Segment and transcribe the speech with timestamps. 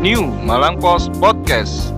[0.00, 1.92] New Malang Post Podcast.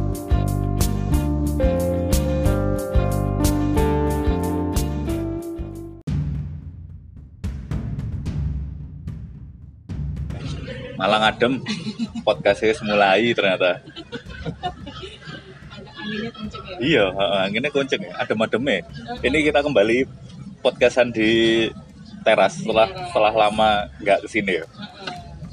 [10.99, 11.63] Malang adem
[12.27, 13.79] podcastnya mulai ternyata.
[15.71, 16.83] Anginnya ya?
[16.83, 17.05] Iya
[17.47, 18.83] anginnya kenceng ya adem-adem ya
[19.23, 20.11] ini kita kembali
[20.59, 21.71] podcastan di
[22.27, 24.67] teras setelah setelah lama nggak ke sini ya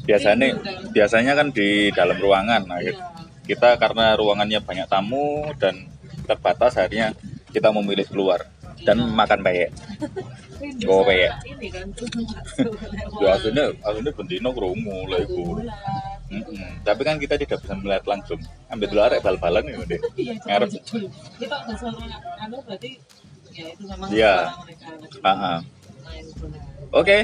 [0.09, 0.47] biasanya
[0.89, 2.65] biasanya kan di dalam ruangan.
[2.65, 2.97] Nah, Iya.
[3.45, 5.85] kita karena ruangannya banyak tamu dan
[6.25, 7.13] terbatas akhirnya
[7.49, 8.41] kita memilih keluar
[8.81, 9.69] dan makan peyek.
[10.59, 11.31] Rindu Oh, sama peyek.
[11.45, 11.87] ini kan
[13.17, 14.49] ya aslinya aslinya bendino
[15.05, 15.61] lah ibu.
[16.29, 16.85] Mm-mm.
[16.85, 18.37] tapi kan kita tidak bisa melihat langsung.
[18.69, 20.69] Ambil dulu arek bal-balan ya deh iya Ngarep.
[21.41, 21.57] kita
[22.37, 23.01] anu berarti
[23.49, 24.35] ya itu memang Iya.
[24.61, 24.87] mereka.
[25.25, 25.53] Bola.
[26.93, 27.17] Oke.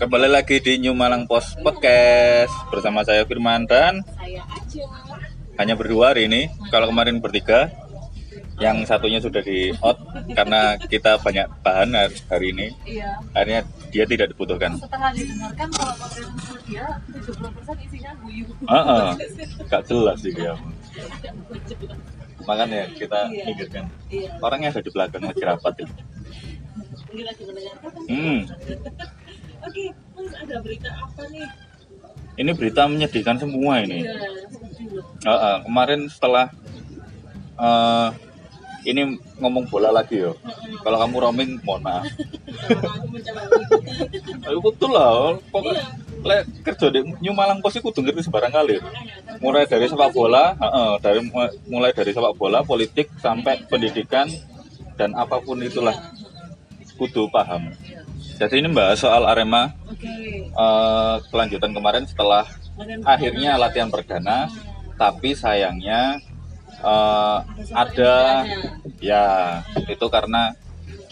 [0.00, 4.00] Kembali lagi di New Malang Post Podcast bersama saya Firman dan
[5.60, 6.48] hanya berdua hari ini.
[6.72, 7.68] Kalau kemarin bertiga
[8.56, 9.96] yang satunya sudah di out
[10.32, 12.66] karena kita banyak bahan hari- hari ini.
[12.84, 13.20] Iya.
[13.36, 13.60] Akhirnya
[13.92, 14.72] dia tidak dibutuhkan.
[14.76, 16.28] Setelah didengarkan kalau konten
[16.64, 18.44] dia 70% isinya guyu.
[18.64, 19.08] Heeh.
[19.88, 20.52] jelas sih dia.
[22.48, 23.44] Makanya kita Iya.
[23.52, 24.32] pikirkan iya.
[24.40, 25.88] orangnya ada di belakang lagi rapat ya.
[27.10, 28.38] lagi mendengarkan hmm
[29.64, 29.84] oke
[30.16, 31.48] mas ada berita apa nih
[32.40, 36.48] ini berita menyedihkan semua ini iya loh Heeh, kemarin setelah
[37.60, 38.08] eh,
[38.88, 40.32] ini ngomong bola lagi yo.
[40.80, 42.08] Kalau kamu roaming, mohon maaf.
[44.48, 45.36] Aku betul lah.
[45.52, 45.84] Pokoknya Iya.
[46.20, 48.80] lek kerja di New Malang Post kudu ngerti sembarang kali.
[49.44, 50.56] Mulai dari sepak bola,
[51.00, 51.20] dari
[51.68, 54.28] mulai dari sepak bola, politik sampai pendidikan
[54.96, 55.96] dan apa pun itulah
[56.96, 57.72] kudu paham.
[58.40, 59.68] Jadi ini mbak soal Arema.
[59.84, 60.08] Oke.
[60.48, 62.48] Eh, kelanjutan kemarin setelah
[63.04, 64.48] akhirnya latihan perdana,
[64.96, 66.16] tapi sayangnya
[66.80, 67.38] eh,
[67.76, 68.48] ada
[68.96, 69.24] ya
[69.84, 70.56] itu karena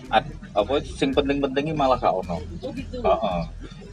[0.09, 2.41] ad- apa sing penting-pentingnya malah gak ono.
[2.41, 2.97] oh gitu.
[3.05, 3.41] Heeh.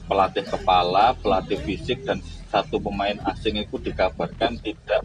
[0.06, 5.04] Pelatih kepala, pelatih fisik dan satu pemain asing itu dikabarkan tidak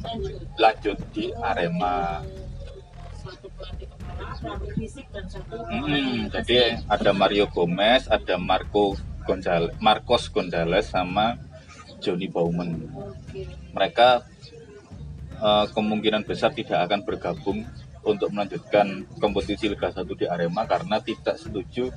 [0.00, 0.40] lanjut.
[0.56, 2.24] lanjut di Arema.
[3.30, 9.70] Satu pelatih kepala pelatih fisik dan satu Hmm, jadi ada Mario Gomez, ada Marco Gonzales,
[9.78, 11.38] Marcos Gonzales sama
[12.02, 12.90] Johnny Bauman.
[13.70, 14.26] Mereka
[15.38, 17.62] eh, kemungkinan besar tidak akan bergabung
[18.00, 21.92] untuk melanjutkan kompetisi Liga 1 di Arema karena tidak setuju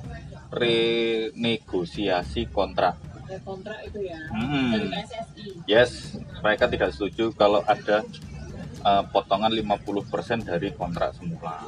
[0.52, 3.00] renegosiasi kontrak.
[3.24, 4.68] ada kontrak itu ya Hmm.
[4.76, 6.12] dari PSSI Yes,
[6.44, 8.04] mereka tidak setuju kalau ada
[8.84, 11.66] eh, potongan 50% dari kontrak semula.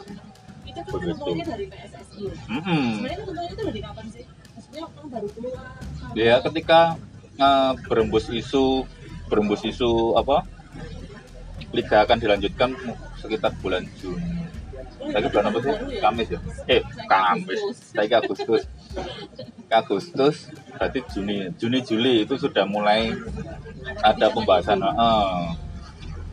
[0.66, 1.30] itu kan Begitu.
[1.42, 2.90] dari PSSI ya Hmm.
[2.92, 5.64] sebenarnya ketentuannya itu dari kapan sih maksudnya kan baru keluar?
[6.12, 6.80] Ya, ketika
[7.36, 8.64] eh, berembus isu
[9.26, 10.44] berembus isu apa?
[11.70, 12.70] Liga akan dilanjutkan
[13.16, 14.44] sekitar bulan Juni.
[15.06, 15.72] Lagi bulan apa sih?
[15.98, 16.40] Kamis ya?
[16.66, 17.60] Eh, Kamis.
[17.92, 18.62] Lagi Agustus.
[19.72, 20.36] Agustus
[20.70, 21.36] berarti Juni.
[21.54, 23.12] Juni Juli itu sudah mulai
[24.00, 25.36] ada pembahasan heeh.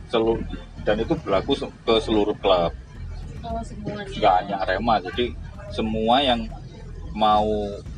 [0.06, 0.42] Selu-
[0.84, 2.72] dan itu berlaku ke seluruh klub,
[3.64, 5.00] semuanya nggak hanya Arema.
[5.00, 5.32] Jadi
[5.72, 6.44] semua yang
[7.16, 7.46] mau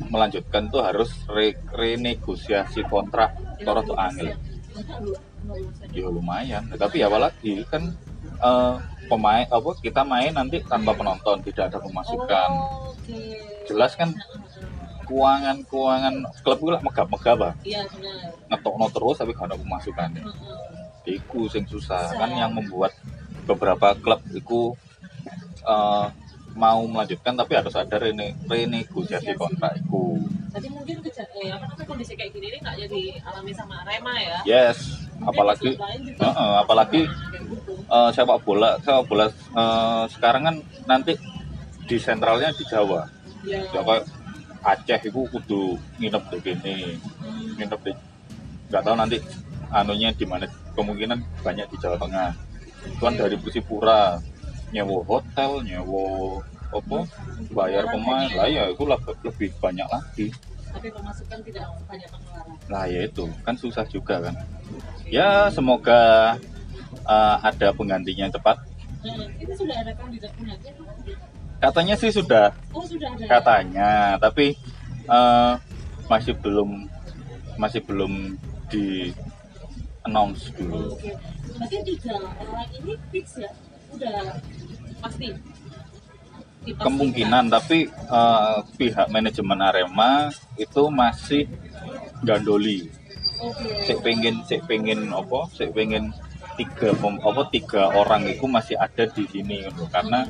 [0.07, 4.33] melanjutkan tuh harus re- renegosiasi kontrak Toro tuh angel.
[5.91, 7.91] Ya lumayan, tapi ya apalagi kan
[8.39, 8.75] eh,
[9.07, 12.49] pemain apa kita main nanti tanpa penonton, tidak ada pemasukan.
[12.51, 12.93] Oh,
[13.67, 14.11] Jelas kan
[15.07, 16.83] keuangan keuangan klub itu lah
[17.63, 20.76] iya benar ngetokno terus tapi gak ada pemasukan Heeh.
[21.07, 22.11] Iku sing susah.
[22.13, 22.91] Kan yang membuat
[23.47, 24.75] beberapa klub itu
[25.63, 26.05] eh,
[26.57, 30.17] mau melanjutkan tapi harus ada rene, renegosiasi kontrak itu
[30.49, 34.13] Jadi mungkin keja- eh, apa namanya kondisi kayak gini ini nggak jadi alami sama Arema
[34.17, 34.37] ya.
[34.43, 35.05] yes.
[35.17, 36.25] Mungkin apalagi juga.
[36.25, 37.01] Heeh, apalagi
[37.87, 41.13] eh, sepak bola sepak bola eh, sekarang kan nanti
[41.85, 43.05] di sentralnya di Jawa.
[43.45, 43.63] Ya.
[43.71, 44.01] Jawa
[44.65, 46.77] Aceh itu kudu nginep di sini.
[47.21, 47.53] Hmm.
[47.55, 47.91] nginep di
[48.67, 49.17] nggak tahu nanti
[49.71, 52.29] anunya di mana kemungkinan banyak di Jawa Tengah
[52.87, 54.21] itu kan dari Persipura
[54.71, 57.07] nyewa hotel nyewa apa
[57.55, 60.27] bayar pemain lah ya itu lah lebih banyak lagi
[60.67, 62.53] Tapi pemasukan tidak banyak pengeluaran.
[62.69, 64.35] Nah ya itu kan susah juga kan.
[65.09, 66.35] Ya semoga
[67.07, 68.61] eh, ada penggantinya yang tepat.
[69.01, 69.25] Hmm.
[69.41, 71.17] Itu sudah ada kandidat pengganti atau belum?
[71.57, 73.25] Katanya sih sudah Oh sudah ada.
[73.25, 73.89] katanya,
[74.21, 74.53] tapi
[75.07, 75.53] eh,
[76.05, 76.85] masih belum
[77.57, 78.37] masih belum
[78.69, 79.15] di
[80.07, 80.95] announce dulu.
[80.95, 81.11] Oke.
[81.57, 83.51] Berarti tiga orang ini fix ya?
[83.91, 84.39] Udah
[85.03, 85.27] pasti.
[86.63, 86.83] Dipastikan.
[86.83, 91.47] Kemungkinan tapi eh, pihak manajemen Arema itu masih
[92.25, 92.87] gandoli
[93.37, 93.85] Oke.
[93.85, 95.45] Sik pengen sik pengen apa?
[95.53, 96.09] Sik pengen
[96.57, 99.85] tiga apa tiga orang itu masih ada di sini gitu.
[99.93, 100.25] karena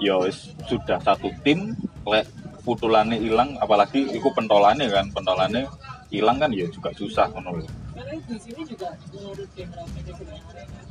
[0.00, 1.76] ya wis sudah satu tim
[2.08, 2.24] lek
[2.64, 5.68] putulannya hilang apalagi itu pentolannya kan pentolannya
[6.08, 7.60] hilang kan ya juga susah lho.
[7.98, 10.12] Karena di sini juga menurut Arema itu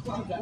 [0.03, 0.39] juga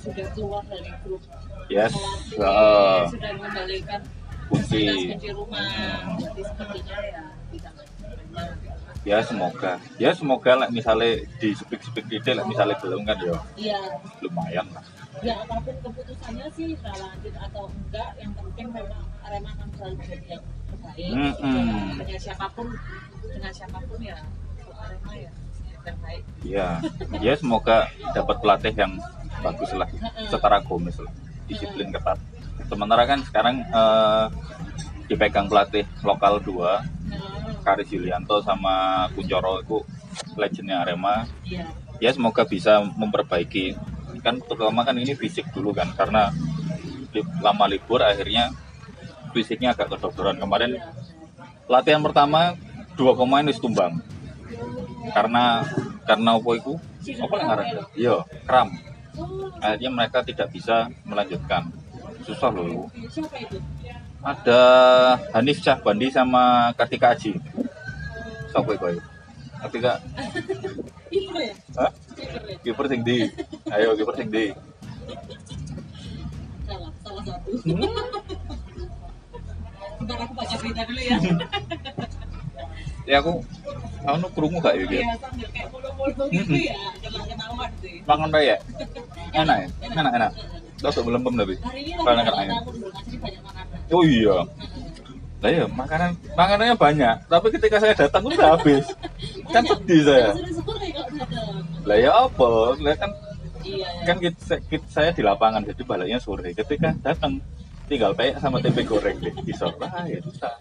[0.00, 1.20] sudah keluar dari grup
[1.68, 3.00] Yes, pelatih, heeh.
[3.12, 4.00] sudah mengembalikan
[4.48, 5.68] fasilitas kunci rumah.
[6.16, 7.22] Jadi sepertinya ya
[7.52, 7.72] tidak
[9.06, 9.72] ya semoga
[10.02, 13.80] ya semoga lah misalnya di speak speak detail lah misalnya belum kan ya Iya,
[14.18, 14.82] lumayan lah
[15.24, 20.26] ya apa pun keputusannya sih lanjut atau enggak, yang penting memang Arema akan selalu menjadi
[20.36, 21.12] yang terbaik.
[21.16, 21.96] Mm-mm.
[22.04, 22.66] Dengan siapa pun,
[23.24, 24.18] dengan siapa pun ya
[24.60, 25.30] untuk Arema ya
[25.86, 26.22] yang terbaik.
[26.42, 26.68] ya
[27.22, 28.92] ya semoga dapat pelatih yang
[29.40, 29.86] bagus lah.
[30.26, 31.12] Setara Gomez lah.
[31.46, 32.18] Disiplin ketat.
[32.66, 34.26] Sementara kan sekarang eh,
[35.06, 36.82] dipegang pelatih lokal dua
[37.62, 39.78] Karis Yulianto sama Kuncoro itu
[40.34, 41.26] legendnya Arema.
[41.46, 41.66] Iya.
[42.02, 43.78] ya semoga bisa memperbaiki.
[44.26, 46.34] Kan terutama kan ini fisik dulu kan karena
[47.14, 48.50] li- lama libur akhirnya
[49.30, 50.80] fisiknya agak kedodoran kemarin
[51.68, 52.56] latihan pertama
[52.96, 54.00] dua pemain wis tumbang
[55.14, 55.44] karena
[56.06, 58.16] karena apa yang ngarannya iya
[58.46, 58.70] kram
[59.16, 61.72] Oh, akhirnya mereka tidak bisa melanjutkan
[62.20, 63.56] susah loh siapa itu?
[64.20, 64.60] ada
[65.32, 67.32] Hanif Syahbandi sama Kartika Aji
[68.52, 69.00] siapa itu ayo
[69.56, 69.92] Kartika
[71.08, 71.54] Kiper ya?
[71.80, 71.90] Hah?
[72.12, 72.56] Kiper ya?
[72.60, 73.18] kiper sing di
[73.72, 74.44] ayo kiper sing di
[76.66, 77.48] Salah, salah satu.
[79.96, 81.16] Bentar aku baca berita dulu ya.
[83.06, 83.32] ya aku
[84.04, 86.74] anu kerungu gak ya Iya, sambil kayak polo-polo gitu ya.
[87.00, 87.94] Kena ketahuan sih.
[88.04, 88.56] makan ya?
[89.32, 89.56] Enak.
[89.56, 89.68] Ya?
[89.96, 90.30] Enak enak.
[90.76, 91.54] Terus belum tapi.
[91.56, 93.76] Hari ini lagi kan tamu dulu, jadi banyak makanan.
[93.90, 94.36] oh iya.
[95.36, 97.16] Lah ya makanan makanannya banyak.
[97.26, 98.84] Tapi ketika saya datang udah habis.
[99.54, 100.30] Kan sedih saya.
[101.86, 102.50] Lah ya apa?
[102.76, 103.10] Lah kan
[103.66, 103.88] Iya.
[104.06, 106.54] kan kita, kita- saya di lapangan jadi baliknya sore.
[106.54, 107.42] Ketika datang
[107.86, 109.34] tinggal peyek sama tempe goreng deh.
[109.42, 110.54] Bisa lah ya susah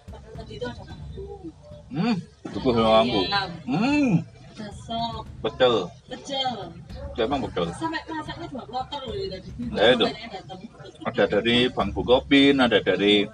[1.87, 2.15] hmm
[2.53, 4.09] tuku nganggu ayam, hmm.
[4.55, 6.71] Sop, betul pecel.
[7.19, 9.49] emang betul Sampai masaknya dua kloter loh ya tadi.
[9.51, 10.05] Itu.
[10.07, 10.59] Datang.
[11.03, 13.27] ada dari Bang Bukopin ada dari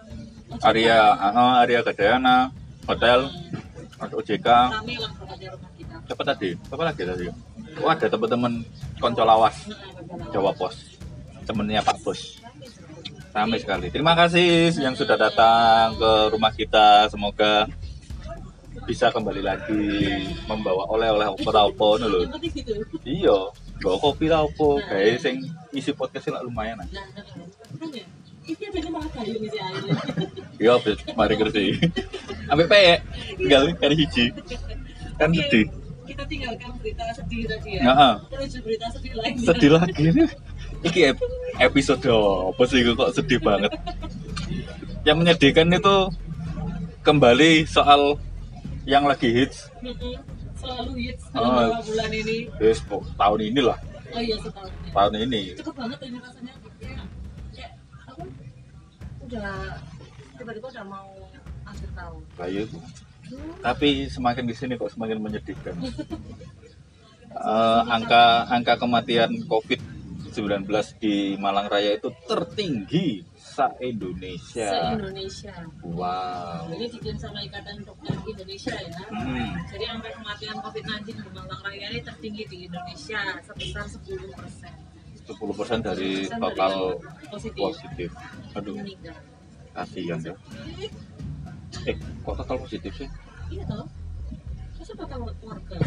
[0.66, 2.50] area ah, area Gadayana
[2.90, 3.30] hotel
[4.02, 4.48] ada OJK
[5.78, 5.96] kita.
[6.10, 6.50] siapa tadi?
[6.58, 7.28] Siapa lagi tadi?
[7.80, 8.54] Oh ada teman-teman
[8.98, 9.70] konco lawas
[10.34, 10.76] Jawa Pos.
[11.46, 12.42] Temennya Pak Bos.
[13.32, 13.88] Ramai sekali.
[13.88, 17.08] Terima kasih yang sudah datang ke rumah kita.
[17.08, 17.70] Semoga
[18.82, 19.84] bisa kembali lagi
[20.48, 21.28] membawa oleh-oleh
[22.08, 22.74] lho penting gitu.
[23.04, 23.38] iya
[23.82, 25.36] bawa kopi lah apa kayak sing
[25.72, 26.88] isi podcast lah lumayan lah
[30.58, 30.74] iya
[31.14, 31.60] mari kerja
[32.48, 33.00] sampai peyek
[33.38, 34.26] tinggal kali hiji
[35.16, 35.68] kan sedih
[36.02, 37.88] Kita tinggalkan berita sedih tadi ya.
[37.88, 38.14] Heeh.
[38.36, 39.46] Menuju berita sedih lainnya.
[39.48, 40.28] sedih lagi nih
[40.84, 41.30] iki ep-
[41.62, 42.04] episode
[42.52, 43.72] apa sih kok sedih banget
[45.08, 45.98] yang menyedihkan itu
[47.02, 48.20] kembali soal
[48.84, 49.70] yang lagi hits.
[50.54, 51.42] Selalu hits Oh.
[51.42, 52.38] dalam beberapa bulan ini.
[52.60, 52.80] yes,
[53.16, 53.78] tahun ini lah
[54.12, 54.70] Oh iya setahun.
[54.92, 56.54] tahun ini Cepet banget ini rasanya.
[56.78, 57.06] Kayak,
[57.50, 57.72] kayak
[58.04, 58.24] apa?
[59.22, 59.52] Udah
[60.36, 61.08] tiba-tiba udah mau
[61.64, 62.22] akhir tahun.
[62.36, 62.78] kayak itu
[63.58, 65.76] tapi semakin di sini kok semakin menyedihkan
[67.32, 69.80] Eh, angka angka kematian covid
[70.32, 70.64] 19
[71.04, 75.54] di Malang Raya itu tertinggi se Indonesia Se-Indonesia.
[75.84, 79.04] wow Ini dikirim sama Ikatan Dokter Indonesia ya.
[79.12, 79.52] Hmm.
[79.68, 84.74] Jadi angka kematian COVID-19 di Malang Raya ini tertinggi di Indonesia sebesar 10 persen.
[85.28, 86.98] 10% dari total
[87.30, 88.10] positif, positif.
[88.58, 89.16] Aduh, meninggal.
[89.76, 90.34] kasihan ya.
[91.88, 93.10] Eh, kok total positif sih?
[93.52, 93.86] Iya toh?
[94.80, 95.78] Masa total warga?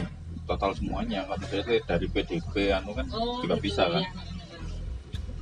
[0.44, 4.04] Total semuanya, nggak maksudnya dari PDP, anu kan juga gitu, bisa kan?
[4.04, 4.33] iya.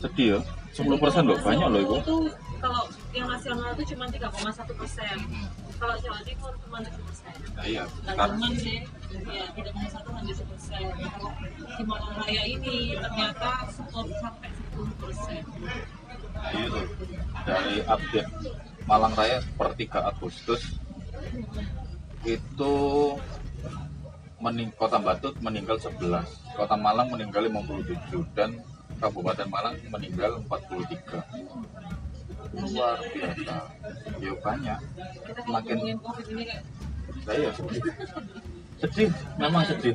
[0.03, 0.39] Sedih ya,
[0.75, 1.97] 10% loh, banyak loh itu.
[2.59, 2.83] Kalau
[3.15, 5.17] yang nasional itu cuma 3,1 persen.
[5.79, 7.35] Kalau Jawa Timur cuma 7 persen.
[7.55, 8.83] Nah, iya, teman sih,
[9.31, 10.83] ya tidak hanya satu hanya 10 persen.
[11.63, 15.43] Di Malang Raya ini ternyata skor sampai 10 persen.
[16.33, 16.83] nah, itu
[17.47, 18.31] dari update
[18.91, 20.63] Malang Raya per 3 Agustus
[22.27, 22.75] itu
[24.43, 28.59] mening Kota Batut meninggal 11, Kota Malang meninggal 57 dan
[29.03, 31.27] Kabupaten Malang meninggal 43.
[32.55, 33.57] Luar biasa.
[34.23, 34.79] Ya banyak.
[35.45, 36.45] Makin- ini
[37.23, 37.51] Saya
[38.79, 39.11] sedih.
[39.37, 39.95] Memang sedih.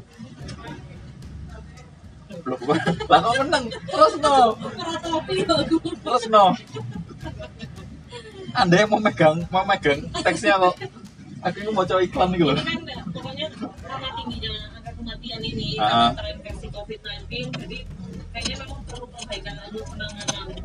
[2.44, 2.60] Belum
[3.08, 3.66] lah kok menang.
[3.88, 4.36] Terus no.
[6.04, 6.46] Terus no.
[8.52, 10.76] Anda yang mau megang, mau megang teksnya kok.
[11.38, 12.58] Aku ini mau coba iklan gitu loh.
[12.58, 12.82] kan
[13.14, 14.92] pokoknya karena tingginya angka
[15.78, 16.10] Ah.
[16.10, 16.26] karena terinfeksi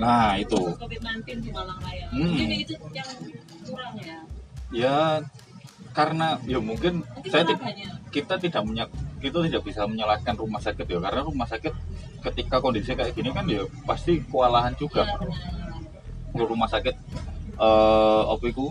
[0.02, 0.58] Nah, itu.
[0.58, 2.06] khusus COVID-19 di Malang Raya.
[2.10, 2.18] Hmm.
[2.26, 3.10] mungkin itu yang
[3.62, 4.18] kurang ya?
[4.72, 4.96] Ya
[5.92, 7.60] karena ya mungkin mungkin saya ti-
[8.10, 8.88] kita tidak menyak
[9.20, 11.68] kita tidak bisa menyalahkan rumah sakit ya karena rumah sakit
[12.22, 15.04] ketika kondisi kayak gini kan ya pasti kewalahan juga.
[15.04, 16.48] Ya benar.
[16.48, 16.96] Rumah sakit
[17.54, 18.66] eh apa itu?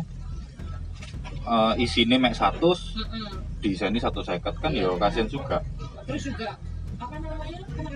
[1.44, 3.62] Eh isinya mek 100 Mm-mm.
[3.62, 5.62] di sini satu seket kan ya kasihan juga.
[6.06, 6.58] Terus juga
[6.98, 7.90] apa namanya tenaga kesehatan pun banyak yang kena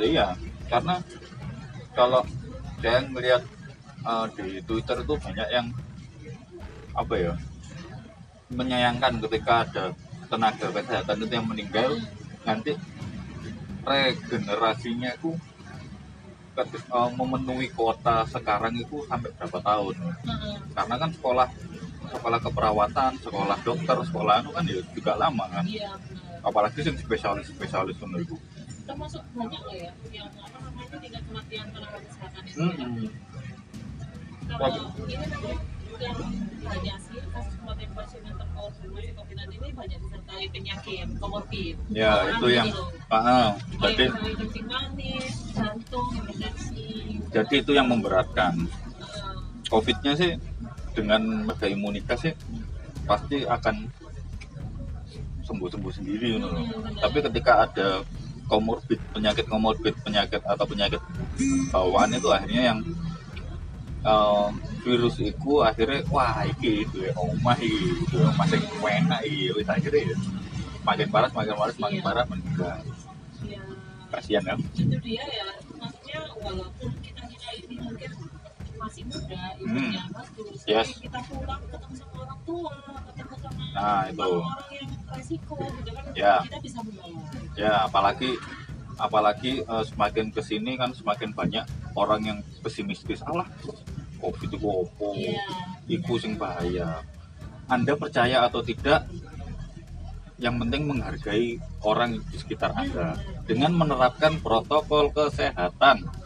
[0.00, 0.26] Iya
[0.70, 0.94] karena
[1.96, 2.22] kalau
[2.80, 3.42] saya melihat
[4.04, 5.66] eh, di Twitter itu banyak yang
[6.96, 7.32] apa ya
[8.50, 9.84] menyayangkan ketika ada
[10.26, 11.90] tenaga kesehatan itu yang meninggal
[12.42, 12.72] nanti
[13.86, 15.30] regenerasinya itu
[16.58, 19.94] eh, memenuhi kuota sekarang itu sampai berapa tahun.
[20.76, 21.48] Karena kan sekolah
[22.08, 25.90] sekolah keperawatan sekolah dokter sekolah itu kan ya juga lama kan iya
[26.40, 28.36] apalagi yang spesialis spesialis itu
[28.88, 33.06] termasuk banyak lah ya yang apa namanya tingkat kematian tenaga kesehatan itu Mm-mm.
[34.50, 35.58] kalau ini memang
[36.00, 42.46] yang sih kasus kematian pasien yang terkonfirmasi COVID-19 ini banyak disertai penyakit komorbid Ya, itu
[42.48, 42.82] yang gitu.
[43.12, 47.20] ah, jadi kencing manis, jantung, hipertensi.
[47.28, 48.64] jadi itu yang memberatkan.
[48.64, 50.32] eh, Covidnya sih
[50.92, 52.34] dengan mega imunitas sih
[53.06, 53.88] pasti akan
[55.44, 56.62] sembuh-sembuh sendiri gitu loh.
[56.62, 56.94] Hmm.
[57.02, 57.88] Tapi ketika ada
[58.46, 61.02] komorbid, penyakit komorbid, penyakit atau penyakit
[61.70, 62.78] bawaan itu akhirnya yang
[64.06, 64.48] eh,
[64.82, 70.14] virus itu akhirnya wah iki itu ya omah iki itu masih enak iki wis akhirnya
[70.14, 70.16] ya
[70.82, 72.04] makin parah makin parah makin Iya.
[72.06, 72.78] parah meninggal
[73.44, 73.60] ya,
[74.10, 75.46] kasihan kan itu dia ya.
[75.80, 76.90] Maksudnya walaupun
[79.00, 80.88] masih muda, imunnya bagus, Yes.
[81.00, 82.72] kita pulang ketemu sama orang tua,
[83.08, 84.20] ketemu sama Nah, itu.
[84.20, 86.34] orang yang resiko, gitu kan, Ya.
[86.44, 87.24] kita bisa menolong.
[87.56, 88.30] ya apalagi
[88.96, 91.64] apalagi eh, semakin ke sini kan semakin banyak
[91.96, 93.48] orang yang pesimistis alah
[94.16, 95.40] covid itu opo Iya.
[95.88, 97.00] iku sing bahaya
[97.66, 99.08] anda percaya atau tidak
[100.36, 106.19] yang penting menghargai orang di sekitar anda dengan menerapkan protokol kesehatan Hmm,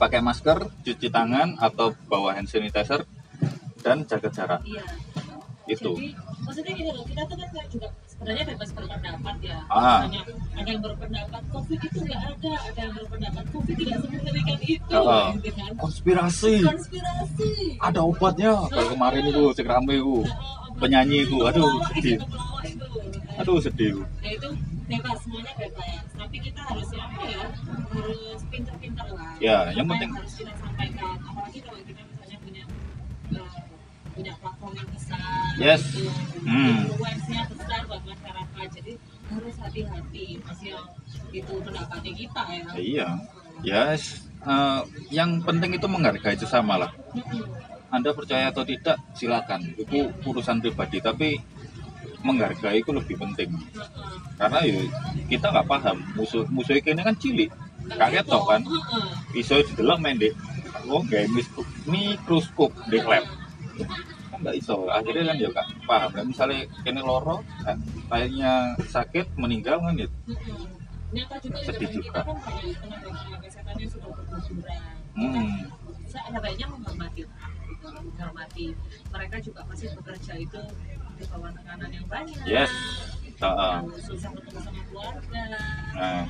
[0.00, 3.04] pakai masker cuci tangan atau bawa hand sanitizer
[3.80, 4.84] dan jaga jarak Iya.
[5.68, 6.08] itu Jadi
[6.40, 9.58] maksudnya gini loh, kita tuh kan juga sebenarnya bebas berpendapat ya.
[9.70, 10.02] Ah.
[10.02, 14.96] Misalnya, ada yang berpendapat COVID itu nggak ada, ada yang berpendapat COVID tidak semengerikan itu,
[14.98, 15.28] Ah.
[15.36, 15.70] gitu kan.
[15.78, 17.50] konspirasi Konspirasi.
[17.78, 20.16] ada obatnya kayak kemarin itu cek rame itu
[20.76, 22.18] penyanyi itu aduh sedih
[23.36, 24.48] aduh sedih Nah itu
[24.90, 26.02] bebas semuanya bebas.
[26.12, 27.42] Tapi kita harus apa ya,
[28.12, 29.30] harus pintar-pintar lah.
[29.38, 31.14] Ya, yang penting- harus kita sampaikan.
[31.20, 32.62] Apalagi kalau kita misalnya punya
[33.30, 33.50] eh,
[34.10, 35.20] punya platform yang besar,
[35.56, 35.82] Yes.
[35.88, 36.10] gitu.
[36.42, 36.76] Hmm.
[36.84, 38.66] influence-nya besar buat masyarakat.
[38.72, 38.92] Jadi
[39.30, 40.86] harus hati-hati masih yang
[41.30, 42.64] itu pendapatnya kita ya.
[42.74, 43.08] iya
[43.62, 46.90] ya s- eh, yang penting itu menghargai sesama lah
[47.88, 51.38] anda percaya atau tidak silakan itu urusan pribadi tapi
[52.20, 53.54] menghargai itu lebih penting
[54.34, 54.82] karena ya
[55.30, 57.50] kita nggak paham musuh musuh ini kan cilik
[57.98, 59.40] kaget toh kan Heeh.
[59.40, 60.32] iso didelok main deh
[60.90, 63.24] oh nggak mikroskop mikroskop di lab
[64.30, 67.76] kan nggak iso akhirnya kan ya kak paham dan misalnya ini loro eh,
[68.08, 68.52] kayaknya
[68.88, 70.08] sakit meninggal kan ya
[71.66, 72.22] Sedih juga.
[72.22, 72.38] kan
[73.66, 73.90] banyak
[75.18, 75.50] hmm,
[76.06, 77.86] Saya baiknya menghormati gitu.
[77.90, 78.66] menghormati
[79.10, 80.60] mereka juga pasti bekerja itu
[81.18, 82.38] di bawah tekanan yang banyak.
[82.46, 82.70] Yes.
[83.40, 85.42] Yang susah ketemu sama keluarga,
[85.96, 86.24] nah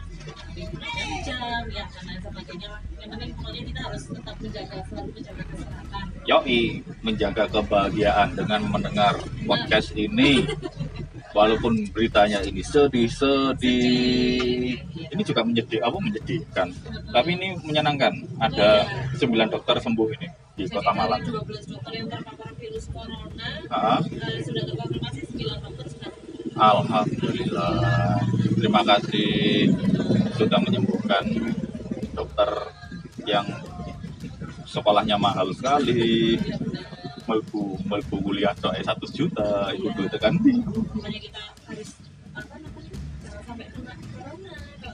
[1.27, 2.69] jam ya dan lain sebagainya.
[3.01, 6.05] Yang penting pokoknya kita harus tetap menjaga selalu menjaga kesehatan.
[6.29, 6.61] Yoi,
[7.03, 9.15] menjaga kebahagiaan dengan mendengar
[9.45, 10.47] podcast ini.
[11.37, 13.71] Walaupun beritanya ini sedih-sedih.
[15.15, 16.75] Ini juga menjadi apa menyedihkan.
[17.15, 18.11] Tapi ini menyenangkan.
[18.43, 18.83] Ada
[19.15, 20.27] 9 dokter sembuh ini
[20.59, 21.23] di Jadi Kota Malang.
[21.23, 24.03] dari 12 dokter yang terpapar virus corona Ah.
[24.03, 26.11] eh, sudah terkonfirmasi 9 dokter sudah
[26.61, 28.21] Alhamdulillah.
[28.61, 29.73] Terima kasih
[30.37, 31.25] sudah menyembuhkan
[32.13, 32.51] dokter
[33.25, 33.49] yang
[34.69, 36.37] sekolahnya mahal sekali.
[37.25, 40.35] Melbu, melbu kuliah tok eh, satu juta, itu duit kan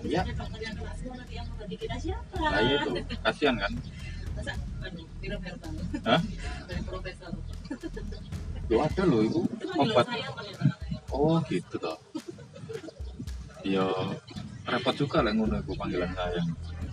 [0.06, 0.22] Iya.
[2.36, 2.90] Nah itu,
[3.24, 3.72] kasihan kan?
[6.06, 6.20] Hah?
[8.66, 9.40] Ya ada loh itu
[9.74, 10.06] obat.
[11.08, 11.98] Oh gitu toh.
[13.62, 13.86] Ya
[14.64, 16.42] repot juga lah ngono itu panggilan saya.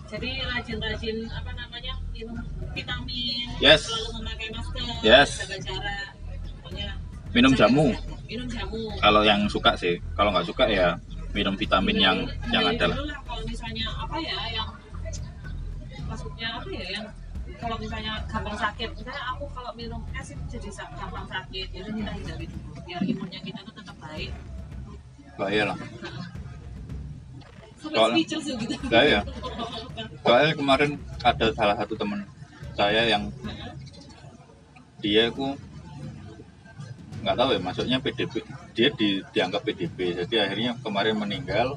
[0.04, 2.38] jadi rajin-rajin apa namanya minum
[2.70, 3.88] vitamin Yes.
[3.88, 5.30] selalu memakai masker Yes.
[5.42, 6.08] jaga jarak
[6.54, 6.88] pokoknya
[7.32, 7.86] Minum jamu.
[7.90, 8.22] kesehatan.
[8.24, 10.94] minum jamu Kalau yang suka sih, kalau nggak suka ya
[11.32, 12.98] minum vitamin yang yang Hindari ada lah.
[13.24, 14.68] kalau misalnya apa ya yang
[16.04, 17.06] maksudnya apa ya yang
[17.56, 22.12] kalau misalnya gampang sakit misalnya aku kalau minum es itu jadi gampang sakit jadi kita
[22.12, 23.60] hindari dulu biar imunnya kita
[24.04, 24.32] baik
[25.34, 25.78] Bahaya lah.
[27.84, 28.74] sampai speechless gitu.
[28.88, 29.20] Bahaya.
[30.24, 32.24] Soalnya kemarin ada salah satu teman
[32.74, 33.28] saya yang
[35.04, 35.54] dia itu
[37.22, 38.40] nggak tahu ya masuknya PDP
[38.72, 41.76] dia di, dianggap PDP jadi akhirnya kemarin meninggal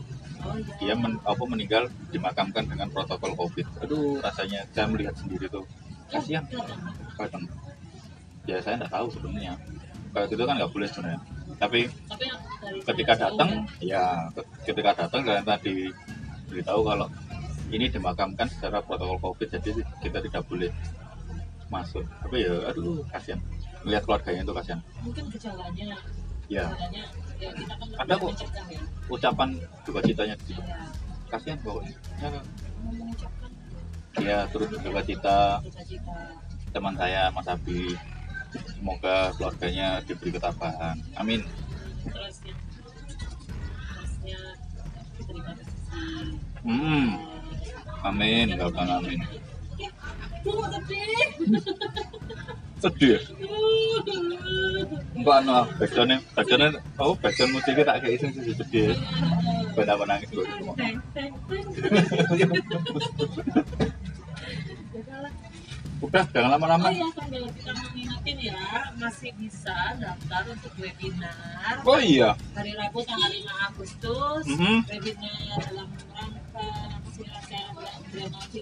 [0.80, 3.68] iya dia men, apa meninggal dimakamkan dengan protokol covid.
[3.84, 5.66] Aduh rasanya saya melihat sendiri tuh.
[6.08, 6.46] Kasihan.
[7.20, 7.44] Kadang
[8.48, 9.60] ya saya nggak tahu sebenarnya.
[10.14, 11.20] Kalau gitu kan nggak boleh sebenarnya
[11.58, 11.90] tapi
[12.86, 15.90] ketika datang ya ke- ketika datang dan tadi
[16.48, 17.08] beritahu kalau
[17.68, 20.72] ini dimakamkan secara protokol covid jadi kita tidak boleh
[21.68, 22.06] masuk.
[22.24, 23.42] Tapi ya aduh kasihan.
[23.84, 24.80] Melihat keluarganya itu kasihan.
[25.04, 25.86] Mungkin gejalanya
[26.48, 26.64] ya.
[26.72, 27.04] gejalanya
[27.38, 28.32] ya kita kan Ada kok.
[28.72, 28.80] ya.
[29.12, 29.50] ucapan
[29.84, 30.62] duka citanya di situ.
[30.64, 30.80] Ya
[31.28, 31.92] kasihan pokoknya.
[32.18, 32.30] Ya,
[34.18, 35.60] ya turut duka cita
[36.72, 37.94] teman saya Mas Abi
[38.54, 41.42] semoga keluarganya diberi ketabahan amin
[42.08, 44.42] terus yang terusnya
[45.20, 46.06] diterima rezeki
[46.64, 47.08] hmm
[48.06, 49.20] amin bang amin
[50.78, 51.18] sedih.
[52.78, 53.20] sedih ya?
[55.18, 56.70] Enggak no, backsoundnya, backsoundnya,
[57.02, 58.94] oh backsound musiknya tak kayak iseng sih sedih.
[59.74, 60.46] Benar benar nangis gue.
[65.98, 66.88] Udah, jangan Oh lama-lama.
[66.90, 68.60] iya sambil kita mengingetin ya
[68.96, 74.78] masih bisa daftar untuk webinar Oh iya, hari Rabu tanggal 5 Agustus Mhm.
[74.86, 75.88] webinar dalam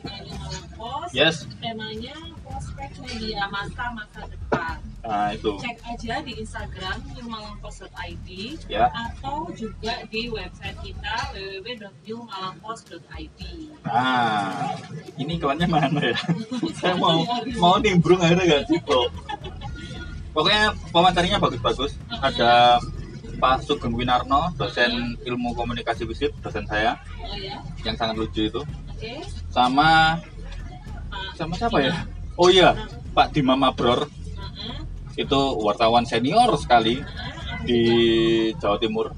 [0.05, 1.47] Malang Pos yes.
[1.63, 2.11] temanya
[2.43, 8.29] prospek media masa masa depan Nah itu, cek aja di Instagram newmalangpost.id
[8.65, 8.89] ya.
[8.89, 13.39] atau juga di website kita www.newmalangpost.id
[13.85, 14.73] Nah,
[15.21, 16.17] ini kawannya mana ya?
[16.81, 17.21] Saya mau
[17.61, 19.05] mau nimbrung akhirnya gak sih bro.
[20.33, 22.01] Pokoknya wawancaranya bagus-bagus.
[22.09, 22.81] Ada
[23.37, 28.61] Pak Sugeng Winarno, dosen ilmu komunikasi visip, dosen saya oh ya yang sangat lucu itu.
[28.63, 29.11] oke
[29.55, 30.19] Sama
[31.39, 31.95] sama siapa ya?
[32.35, 32.75] Oh iya,
[33.15, 36.99] Pak Dima Mabror Heeh, itu wartawan senior sekali
[37.63, 37.81] di
[38.59, 39.15] Jawa Timur.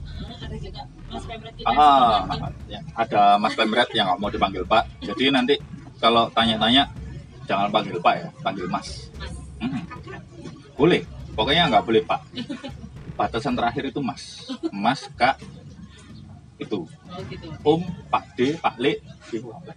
[1.65, 2.30] Ah,
[2.69, 5.02] ya, ada Mas Pemret yang mau dipanggil Pak.
[5.02, 5.58] Jadi nanti
[5.97, 6.86] kalau tanya-tanya
[7.50, 8.69] jangan panggil Pak ya, panggil.
[8.69, 9.10] Mas
[9.58, 9.82] Hmm.
[10.78, 11.02] Boleh,
[11.34, 12.21] pokoknya nggak boleh Pak.
[13.17, 15.41] Batasan terakhir itu Mas, Mas Kak
[16.58, 19.72] itu oh gitu Om, Pak D, Pak Le, apa?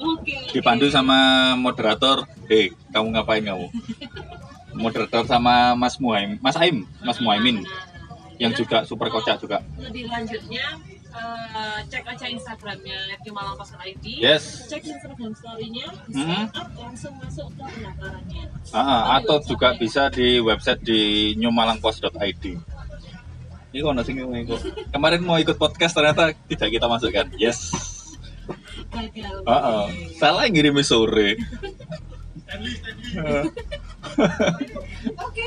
[0.00, 1.18] oke dipandu sama
[1.54, 2.26] moderator.
[2.46, 3.66] Hei, kamu ngapain kamu?
[4.72, 7.62] Moderator sama Mas Muhaim, Mas Aim, Mas Muhaimin
[8.40, 9.60] yang juga super kocak juga.
[9.76, 10.64] lebih lanjutnya
[11.10, 14.64] eh, cek aja Instagramnya @malang.id Yes.
[14.64, 16.54] cek Instagram story-nya Mhm.
[16.54, 21.00] up langsung masuk ke pendaftarannya Ah, atau juga bisa di website di
[21.34, 22.44] newmalangpost.id.
[23.70, 24.60] Ini kok nasi kok.
[24.90, 27.30] Kemarin mau ikut podcast ternyata tidak kita masukkan.
[27.38, 27.70] Yes.
[29.46, 29.84] Ah, ah.
[30.18, 31.38] salah yang ngirim sore.
[35.14, 35.44] oke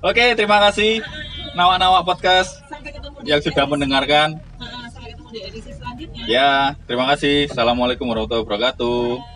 [0.00, 1.04] Oke, terima kasih
[1.52, 2.56] Nawa-Nawa Podcast
[3.28, 4.40] yang sudah mendengarkan.
[4.56, 6.52] Sampai ketemu di edisi selanjutnya Ya,
[6.88, 7.52] terima kasih.
[7.52, 9.35] Assalamualaikum warahmatullahi wabarakatuh.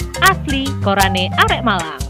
[0.21, 2.00] Asli Korane Arek Malang.